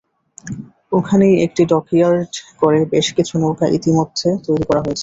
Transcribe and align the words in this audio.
ওখানেই 0.91 1.35
একটি 1.45 1.61
ডকইয়ার্ড 1.71 2.31
করে 2.61 2.79
বেশ 2.93 3.07
কিছু 3.17 3.33
নৌকা 3.41 3.65
ইতিমধ্যে 3.77 4.29
তৈরি 4.45 4.63
করা 4.69 4.81
হয়েছে। 4.81 4.99